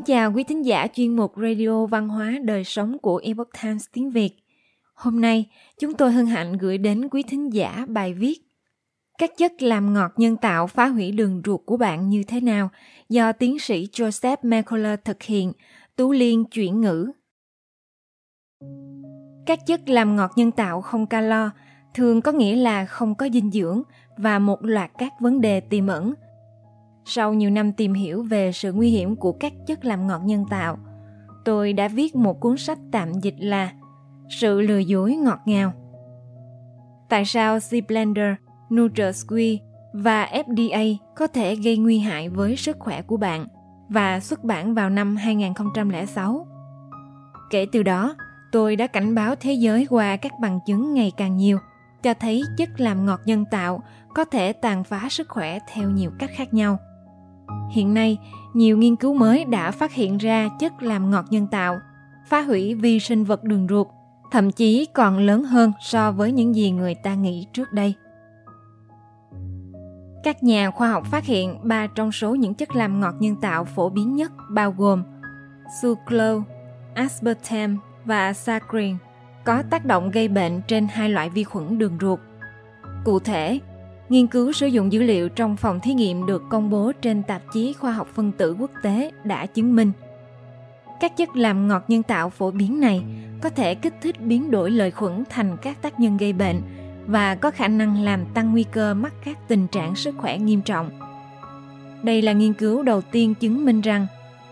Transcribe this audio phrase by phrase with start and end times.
[0.00, 3.84] kính chào quý thính giả chuyên mục Radio Văn hóa Đời Sống của Epoch Times
[3.92, 4.30] tiếng Việt.
[4.94, 8.40] Hôm nay, chúng tôi hân hạnh gửi đến quý thính giả bài viết
[9.18, 12.68] Các chất làm ngọt nhân tạo phá hủy đường ruột của bạn như thế nào
[13.08, 15.52] do tiến sĩ Joseph McCullough thực hiện,
[15.96, 17.10] Tú Liên chuyển ngữ.
[19.46, 21.50] Các chất làm ngọt nhân tạo không calo
[21.94, 23.82] thường có nghĩa là không có dinh dưỡng
[24.16, 26.14] và một loạt các vấn đề tiềm ẩn–
[27.12, 30.44] sau nhiều năm tìm hiểu về sự nguy hiểm của các chất làm ngọt nhân
[30.50, 30.78] tạo,
[31.44, 33.72] tôi đã viết một cuốn sách tạm dịch là
[34.28, 35.72] Sự lừa dối ngọt ngào.
[37.08, 38.34] Tại sao C Blender,
[38.68, 39.58] NutraSqueeze
[39.92, 43.46] và FDA có thể gây nguy hại với sức khỏe của bạn
[43.88, 46.46] và xuất bản vào năm 2006.
[47.50, 48.14] Kể từ đó,
[48.52, 51.58] tôi đã cảnh báo thế giới qua các bằng chứng ngày càng nhiều
[52.02, 53.82] cho thấy chất làm ngọt nhân tạo
[54.14, 56.78] có thể tàn phá sức khỏe theo nhiều cách khác nhau
[57.70, 58.18] Hiện nay,
[58.54, 61.80] nhiều nghiên cứu mới đã phát hiện ra chất làm ngọt nhân tạo,
[62.28, 63.86] phá hủy vi sinh vật đường ruột,
[64.30, 67.94] thậm chí còn lớn hơn so với những gì người ta nghĩ trước đây.
[70.24, 73.64] Các nhà khoa học phát hiện ba trong số những chất làm ngọt nhân tạo
[73.64, 75.02] phổ biến nhất bao gồm
[75.82, 76.44] sucrose,
[76.94, 78.96] aspartame và saccharin
[79.44, 82.18] có tác động gây bệnh trên hai loại vi khuẩn đường ruột.
[83.04, 83.60] Cụ thể,
[84.10, 87.42] Nghiên cứu sử dụng dữ liệu trong phòng thí nghiệm được công bố trên tạp
[87.52, 89.92] chí khoa học phân tử quốc tế đã chứng minh
[91.00, 93.04] các chất làm ngọt nhân tạo phổ biến này
[93.42, 96.60] có thể kích thích biến đổi lợi khuẩn thành các tác nhân gây bệnh
[97.06, 100.62] và có khả năng làm tăng nguy cơ mắc các tình trạng sức khỏe nghiêm
[100.62, 100.90] trọng.
[102.02, 104.06] Đây là nghiên cứu đầu tiên chứng minh rằng,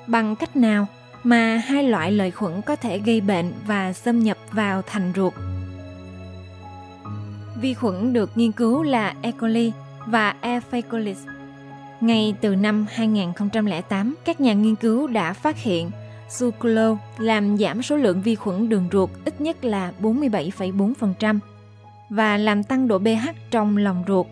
[0.07, 0.87] bằng cách nào
[1.25, 5.33] mà hai loại lợi khuẩn có thể gây bệnh và xâm nhập vào thành ruột
[7.61, 9.31] vi khuẩn được nghiên cứu là E.
[9.31, 9.73] coli
[10.07, 10.61] và E.
[10.71, 11.15] faecalis.
[12.01, 15.91] Ngay từ năm 2008, các nhà nghiên cứu đã phát hiện
[16.29, 21.39] sucralose làm giảm số lượng vi khuẩn đường ruột ít nhất là 47,4%
[22.11, 24.27] và làm tăng độ pH trong lòng ruột.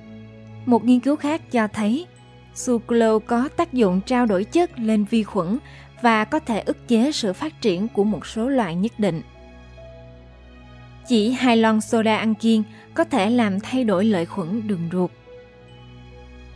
[0.66, 2.06] Một nghiên cứu khác cho thấy
[2.54, 5.58] sucralose có tác dụng trao đổi chất lên vi khuẩn
[6.02, 9.22] và có thể ức chế sự phát triển của một số loại nhất định.
[11.08, 12.62] Chỉ hai lon soda ăn kiêng
[12.94, 15.10] có thể làm thay đổi lợi khuẩn đường ruột.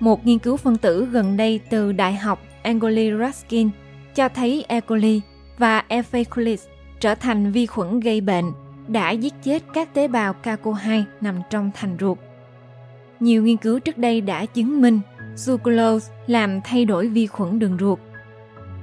[0.01, 3.71] Một nghiên cứu phân tử gần đây từ Đại học Angoli Ruskin
[4.15, 4.81] cho thấy E.
[4.81, 5.21] coli
[5.59, 6.03] và E.
[6.13, 6.57] faecalis
[7.01, 8.45] trở thành vi khuẩn gây bệnh
[8.89, 12.19] đã giết chết các tế bào CACO2 nằm trong thành ruột.
[13.21, 15.01] Nhiều nghiên cứu trước đây đã chứng minh
[15.37, 17.99] sucralose làm thay đổi vi khuẩn đường ruột.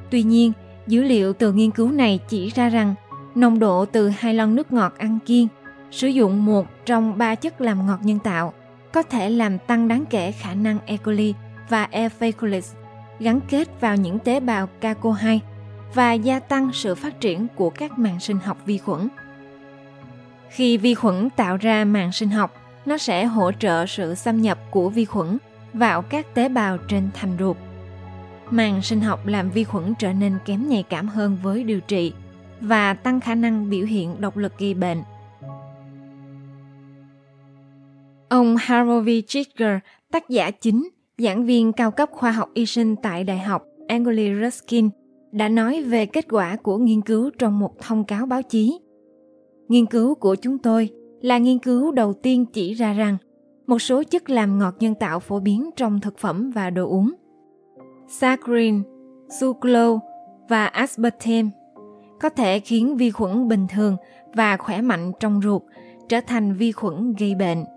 [0.10, 0.52] Tuy nhiên,
[0.88, 2.96] dữ liệu từ nghiên cứu này chỉ ra rằng
[3.36, 5.48] nồng độ từ hai lon nước ngọt ăn kiêng
[5.92, 8.54] Sử dụng một trong ba chất làm ngọt nhân tạo
[8.94, 10.98] có thể làm tăng đáng kể khả năng E.
[10.98, 11.34] coli
[11.70, 12.10] và E.
[12.20, 12.74] faecalis
[13.20, 15.40] gắn kết vào những tế bào CACO2
[15.94, 19.08] và gia tăng sự phát triển của các mạng sinh học vi khuẩn.
[20.50, 22.54] Khi vi khuẩn tạo ra mạng sinh học,
[22.86, 25.38] nó sẽ hỗ trợ sự xâm nhập của vi khuẩn
[25.74, 27.58] vào các tế bào trên thành ruột.
[28.50, 32.14] Màng sinh học làm vi khuẩn trở nên kém nhạy cảm hơn với điều trị
[32.62, 35.04] và tăng khả năng biểu hiện độc lực gây bệnh
[38.30, 39.78] Ông Harvey Chitger,
[40.12, 44.44] tác giả chính, giảng viên cao cấp khoa học y sinh tại Đại học Anglia
[44.44, 44.90] Ruskin,
[45.32, 48.80] đã nói về kết quả của nghiên cứu trong một thông cáo báo chí.
[49.68, 50.90] Nghiên cứu của chúng tôi
[51.22, 53.18] là nghiên cứu đầu tiên chỉ ra rằng
[53.68, 57.14] một số chất làm ngọt nhân tạo phổ biến trong thực phẩm và đồ uống.
[58.08, 58.84] Saccharin,
[59.40, 60.06] sucralose
[60.50, 61.50] và aspartame
[62.22, 63.96] có thể khiến vi khuẩn bình thường
[64.34, 65.62] và khỏe mạnh trong ruột
[66.10, 67.64] trở thành vi khuẩn gây bệnh–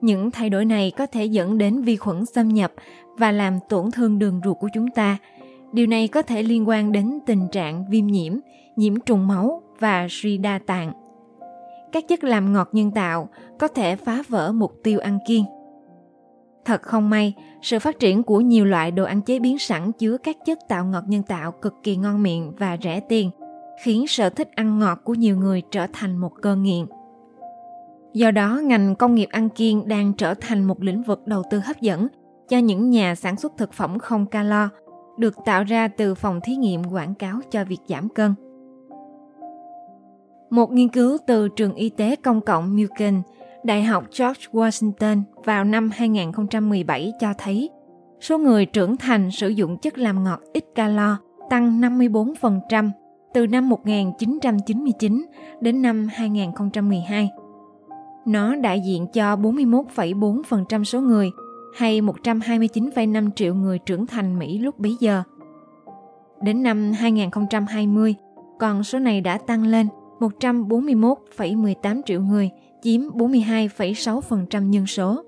[0.00, 2.72] những thay đổi này có thể dẫn đến vi khuẩn xâm nhập
[3.18, 5.16] và làm tổn thương đường ruột của chúng ta.
[5.72, 8.32] Điều này có thể liên quan đến tình trạng viêm nhiễm,
[8.76, 10.92] nhiễm trùng máu và suy đa tạng.
[11.92, 15.44] Các chất làm ngọt nhân tạo có thể phá vỡ mục tiêu ăn kiêng.
[16.64, 20.16] Thật không may, sự phát triển của nhiều loại đồ ăn chế biến sẵn chứa
[20.18, 23.30] các chất tạo ngọt nhân tạo cực kỳ ngon miệng và rẻ tiền,
[23.84, 26.86] khiến sở thích ăn ngọt của nhiều người trở thành một cơn nghiện.
[28.18, 31.58] Do đó, ngành công nghiệp ăn kiêng đang trở thành một lĩnh vực đầu tư
[31.58, 32.08] hấp dẫn
[32.48, 34.68] cho những nhà sản xuất thực phẩm không calo,
[35.18, 38.34] được tạo ra từ phòng thí nghiệm quảng cáo cho việc giảm cân.
[40.50, 43.22] Một nghiên cứu từ trường y tế công cộng Milken,
[43.64, 47.70] Đại học George Washington vào năm 2017 cho thấy
[48.20, 51.16] số người trưởng thành sử dụng chất làm ngọt ít calo
[51.50, 52.90] tăng 54%
[53.34, 55.26] từ năm 1999
[55.60, 57.30] đến năm 2012
[58.28, 61.30] nó đại diện cho 41,4% số người
[61.74, 65.22] hay 129,5 triệu người trưởng thành Mỹ lúc bấy giờ.
[66.42, 68.14] Đến năm 2020,
[68.58, 69.86] con số này đã tăng lên
[70.20, 72.50] 141,18 triệu người,
[72.82, 75.22] chiếm 42,6% nhân số.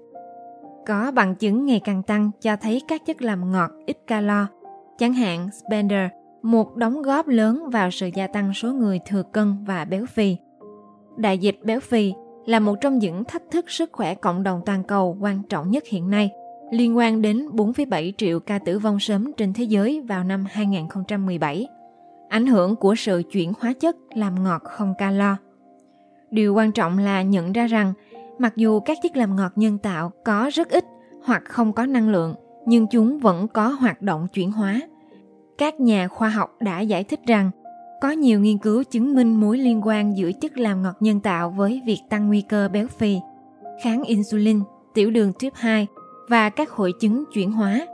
[0.87, 4.47] Có bằng chứng ngày càng tăng cho thấy các chất làm ngọt ít calo,
[4.99, 6.11] chẳng hạn Spender,
[6.43, 10.37] một đóng góp lớn vào sự gia tăng số người thừa cân và béo phì.
[11.17, 12.13] Đại dịch béo phì
[12.47, 15.85] là một trong những thách thức sức khỏe cộng đồng toàn cầu quan trọng nhất
[15.87, 16.31] hiện nay,
[16.71, 21.67] liên quan đến 4,7 triệu ca tử vong sớm trên thế giới vào năm 2017.
[22.29, 25.37] Ảnh hưởng của sự chuyển hóa chất làm ngọt không calo.
[26.31, 27.93] Điều quan trọng là nhận ra rằng
[28.39, 30.85] mặc dù các chất làm ngọt nhân tạo có rất ít
[31.25, 32.35] hoặc không có năng lượng,
[32.67, 34.81] nhưng chúng vẫn có hoạt động chuyển hóa.
[35.59, 37.51] Các nhà khoa học đã giải thích rằng
[38.01, 41.51] có nhiều nghiên cứu chứng minh mối liên quan giữa chất làm ngọt nhân tạo
[41.51, 43.17] với việc tăng nguy cơ béo phì,
[43.83, 44.61] kháng insulin,
[44.95, 45.87] tiểu đường tuyếp 2
[46.29, 47.87] và các hội chứng chuyển hóa.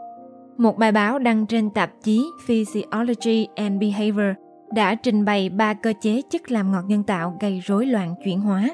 [0.56, 4.36] Một bài báo đăng trên tạp chí Physiology and Behavior
[4.74, 8.40] đã trình bày ba cơ chế chất làm ngọt nhân tạo gây rối loạn chuyển
[8.40, 8.68] hóa.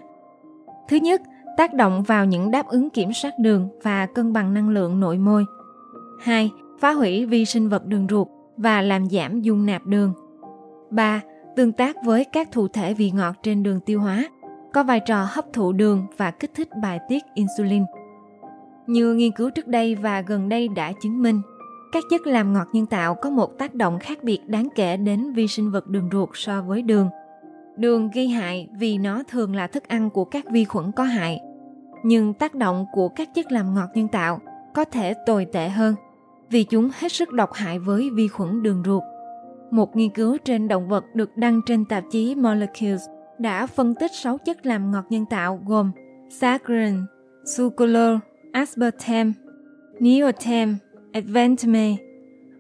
[0.89, 1.23] Thứ nhất,
[1.57, 5.19] tác động vào những đáp ứng kiểm soát đường và cân bằng năng lượng nội
[5.19, 5.45] môi.
[6.21, 6.51] 2.
[6.81, 10.13] Phá hủy vi sinh vật đường ruột và làm giảm dung nạp đường.
[10.93, 11.21] 3.
[11.57, 14.25] Tương tác với các thụ thể vị ngọt trên đường tiêu hóa,
[14.73, 17.85] có vai trò hấp thụ đường và kích thích bài tiết insulin.
[18.87, 21.41] Như nghiên cứu trước đây và gần đây đã chứng minh,
[21.93, 25.33] các chất làm ngọt nhân tạo có một tác động khác biệt đáng kể đến
[25.33, 27.09] vi sinh vật đường ruột so với đường.
[27.77, 31.41] Đường gây hại vì nó thường là thức ăn của các vi khuẩn có hại.
[32.03, 34.41] Nhưng tác động của các chất làm ngọt nhân tạo
[34.75, 35.95] có thể tồi tệ hơn
[36.51, 39.03] vì chúng hết sức độc hại với vi khuẩn đường ruột.
[39.73, 43.03] Một nghiên cứu trên động vật được đăng trên tạp chí Molecules
[43.39, 45.91] đã phân tích 6 chất làm ngọt nhân tạo gồm
[46.31, 46.95] saccharin,
[47.45, 48.21] sucralose,
[48.53, 49.33] aspartame,
[50.01, 50.75] neotame,
[51.13, 51.97] advantame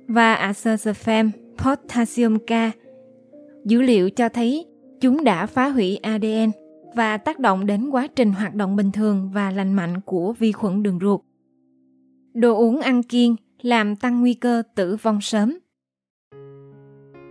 [0.08, 2.50] và acesulfame potassium K.
[3.64, 4.66] Dữ liệu cho thấy
[5.00, 6.50] chúng đã phá hủy ADN
[6.94, 10.52] và tác động đến quá trình hoạt động bình thường và lành mạnh của vi
[10.52, 11.20] khuẩn đường ruột.
[12.34, 15.58] Đồ uống ăn kiêng làm tăng nguy cơ tử vong sớm.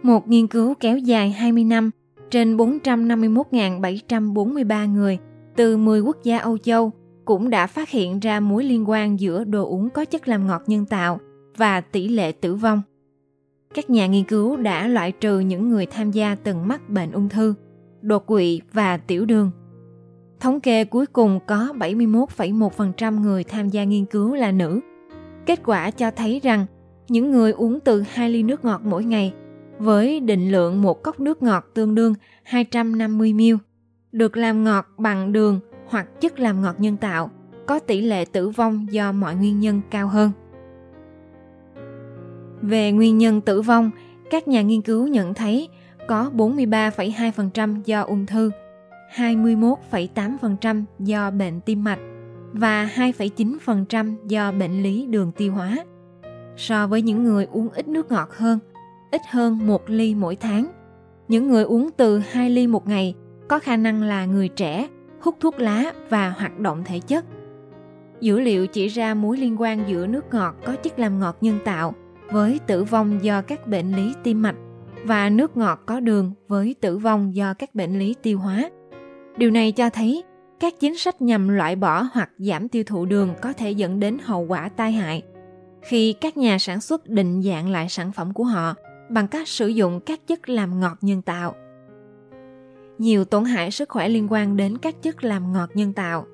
[0.03, 1.91] Một nghiên cứu kéo dài 20 năm
[2.29, 5.17] trên 451.743 người
[5.55, 6.91] từ 10 quốc gia Âu Châu
[7.25, 10.63] cũng đã phát hiện ra mối liên quan giữa đồ uống có chất làm ngọt
[10.67, 11.19] nhân tạo
[11.57, 12.81] và tỷ lệ tử vong.
[13.73, 17.29] Các nhà nghiên cứu đã loại trừ những người tham gia từng mắc bệnh ung
[17.29, 17.53] thư,
[18.01, 19.51] đột quỵ và tiểu đường.
[20.39, 24.79] Thống kê cuối cùng có 71,1% người tham gia nghiên cứu là nữ.
[25.45, 26.65] Kết quả cho thấy rằng
[27.09, 29.33] những người uống từ 2 ly nước ngọt mỗi ngày
[29.81, 32.13] với định lượng một cốc nước ngọt tương đương
[32.43, 33.41] 250 ml,
[34.11, 37.29] được làm ngọt bằng đường hoặc chất làm ngọt nhân tạo,
[37.67, 40.31] có tỷ lệ tử vong do mọi nguyên nhân cao hơn.
[42.61, 43.91] Về nguyên nhân tử vong,
[44.29, 45.69] các nhà nghiên cứu nhận thấy
[46.07, 48.51] có 43,2% do ung thư,
[49.15, 51.99] 21,8% do bệnh tim mạch
[52.53, 55.77] và 2,9% do bệnh lý đường tiêu hóa.
[56.57, 58.59] So với những người uống ít nước ngọt hơn,
[59.11, 60.71] ít hơn 1 ly mỗi tháng,
[61.27, 63.15] những người uống từ 2 ly một ngày
[63.47, 64.87] có khả năng là người trẻ,
[65.21, 67.25] hút thuốc lá và hoạt động thể chất.
[68.21, 71.59] Dữ liệu chỉ ra mối liên quan giữa nước ngọt có chất làm ngọt nhân
[71.65, 71.93] tạo
[72.31, 74.55] với tử vong do các bệnh lý tim mạch
[75.05, 78.69] và nước ngọt có đường với tử vong do các bệnh lý tiêu hóa.
[79.37, 80.23] Điều này cho thấy
[80.59, 84.17] các chính sách nhằm loại bỏ hoặc giảm tiêu thụ đường có thể dẫn đến
[84.23, 85.23] hậu quả tai hại
[85.81, 88.75] khi các nhà sản xuất định dạng lại sản phẩm của họ
[89.11, 91.55] bằng cách sử dụng các chất làm ngọt nhân tạo.
[92.97, 96.25] Nhiều tổn hại sức khỏe liên quan đến các chất làm ngọt nhân tạo.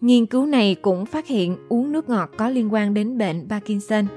[0.00, 4.06] Nghiên cứu này cũng phát hiện uống nước ngọt có liên quan đến bệnh Parkinson–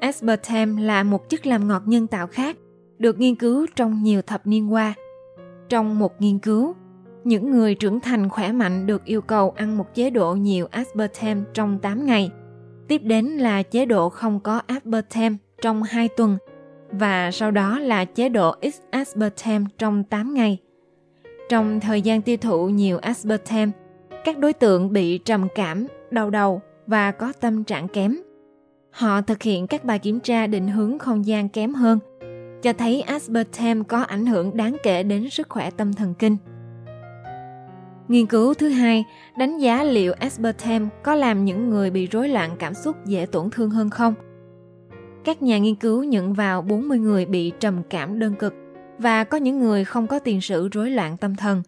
[0.00, 2.56] Aspartame là một chất làm ngọt nhân tạo khác,
[2.98, 4.94] được nghiên cứu trong nhiều thập niên qua.
[5.68, 6.74] Trong một nghiên cứu,
[7.24, 11.40] những người trưởng thành khỏe mạnh được yêu cầu ăn một chế độ nhiều aspartame
[11.54, 12.30] trong 8 ngày.
[12.88, 16.38] Tiếp đến là chế độ không có aspartame trong 2 tuần
[16.92, 20.58] và sau đó là chế độ X aspartame trong 8 ngày.
[21.48, 23.70] Trong thời gian tiêu thụ nhiều aspartame,
[24.24, 28.16] các đối tượng bị trầm cảm, đau đầu và có tâm trạng kém
[28.90, 31.98] Họ thực hiện các bài kiểm tra định hướng không gian kém hơn,
[32.62, 36.36] cho thấy aspartame có ảnh hưởng đáng kể đến sức khỏe tâm thần kinh.
[38.08, 39.04] Nghiên cứu thứ hai
[39.38, 43.50] đánh giá liệu aspartame có làm những người bị rối loạn cảm xúc dễ tổn
[43.50, 44.14] thương hơn không.
[45.24, 48.54] Các nhà nghiên cứu nhận vào 40 người bị trầm cảm đơn cực
[48.98, 51.62] và có những người không có tiền sử rối loạn tâm thần.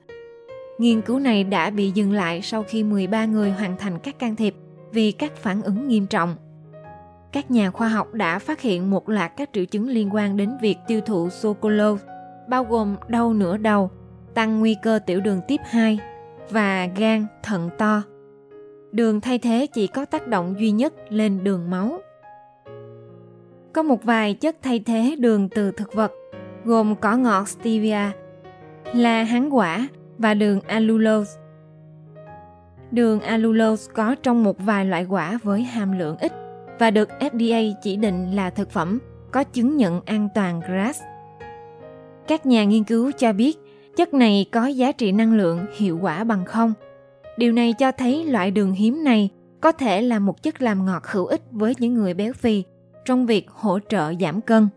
[0.78, 4.37] Nghiên cứu này đã bị dừng lại sau khi 13 người hoàn thành các can
[4.37, 4.54] thiệp
[4.92, 6.37] vì các phản ứng nghiêm trọng
[7.32, 10.50] các nhà khoa học đã phát hiện một loạt các triệu chứng liên quan đến
[10.61, 11.97] việc tiêu thụ socolo,
[12.49, 13.90] bao gồm đau nửa đầu,
[14.35, 15.99] tăng nguy cơ tiểu đường tiếp 2
[16.50, 18.02] và gan, thận to.
[18.92, 22.00] Đường thay thế chỉ có tác động duy nhất lên đường máu.
[23.73, 26.12] Có một vài chất thay thế đường từ thực vật,
[26.64, 28.11] gồm cỏ ngọt stevia,
[28.95, 29.88] là hán quả
[30.19, 31.41] và đường allulose.
[32.91, 36.33] Đường allulose có trong một vài loại quả với hàm lượng ít
[36.79, 38.99] và được FDA chỉ định là thực phẩm
[39.31, 41.00] có chứng nhận an toàn GRAS.
[42.29, 43.59] Các nhà nghiên cứu cho biết
[43.97, 46.73] chất này có giá trị năng lượng hiệu quả bằng không.
[47.37, 51.02] Điều này cho thấy loại đường hiếm này có thể là một chất làm ngọt
[51.07, 52.64] hữu ích với những người béo phì
[53.04, 54.68] trong việc hỗ trợ giảm cân.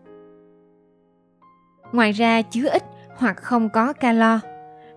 [1.92, 2.82] Ngoài ra chứa ít
[3.16, 4.40] hoặc không có calo,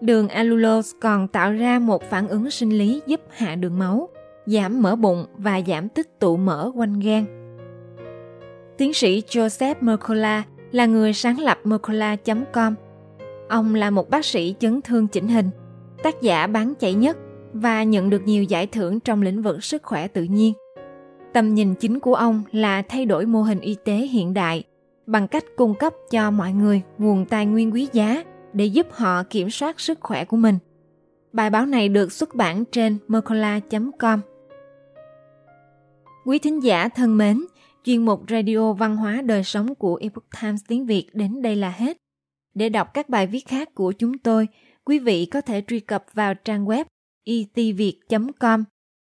[0.02, 4.10] đường allulose còn tạo ra một phản ứng sinh lý giúp hạ đường máu,
[4.46, 7.26] giảm mỡ bụng và giảm tích tụ mỡ quanh gan.
[8.78, 12.76] Tiến sĩ Joseph Mercola là người sáng lập Mercola.com.
[13.50, 15.50] Ông là một bác sĩ chấn thương chỉnh hình,
[16.04, 17.18] tác giả bán chạy nhất
[17.54, 20.54] và nhận được nhiều giải thưởng trong lĩnh vực sức khỏe tự nhiên.
[21.34, 24.64] Tầm nhìn chính của ông là thay đổi mô hình y tế hiện đại
[25.06, 29.24] bằng cách cung cấp cho mọi người nguồn tài nguyên quý giá để giúp họ
[29.24, 30.58] kiểm soát sức khỏe của mình.
[31.34, 34.22] Bài báo này được xuất bản trên mercola.com.
[36.26, 37.46] Quý thính giả thân mến,
[37.84, 41.70] chuyên mục Radio Văn hóa Đời Sống của Epoch Times tiếng Việt đến đây là
[41.70, 41.98] hết.
[42.54, 44.48] Để đọc các bài viết khác của chúng tôi,
[44.86, 46.84] quý vị có thể truy cập vào trang web
[47.24, 48.64] e itviet.com.